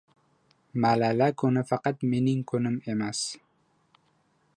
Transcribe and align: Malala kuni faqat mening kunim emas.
Malala 0.81 1.25
kuni 1.39 1.61
faqat 1.69 1.97
mening 2.09 2.41
kunim 2.49 2.75
emas. 2.93 3.19